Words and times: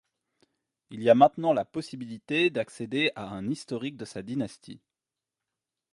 Il 0.89 1.03
y 1.03 1.11
a 1.11 1.13
maintenant 1.13 1.53
la 1.53 1.63
possibilité 1.63 2.49
d'accéder 2.49 3.11
à 3.15 3.25
un 3.27 3.47
historique 3.51 3.97
de 3.97 4.05
sa 4.05 4.23
dynastie. 4.23 4.81